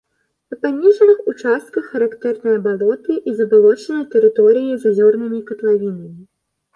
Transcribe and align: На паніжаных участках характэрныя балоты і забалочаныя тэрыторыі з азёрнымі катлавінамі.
На 0.51 0.55
паніжаных 0.61 1.17
участках 1.31 1.83
характэрныя 1.97 2.57
балоты 2.67 3.17
і 3.31 3.33
забалочаныя 3.41 4.07
тэрыторыі 4.15 4.79
з 4.85 4.95
азёрнымі 4.95 5.39
катлавінамі. 5.51 6.25